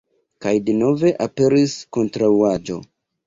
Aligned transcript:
Kaj 0.45 0.53
denove 0.69 1.11
aperis 1.27 1.77
kontraŭaĵo. 1.99 2.81